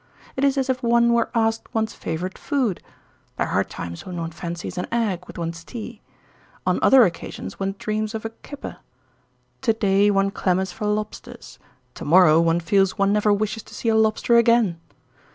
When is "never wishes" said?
13.13-13.61